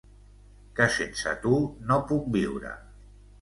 Que 0.79 0.87
sense 0.95 1.33
tu 1.43 1.59
no 1.91 1.99
puc 2.09 2.27
viure. 2.39 2.73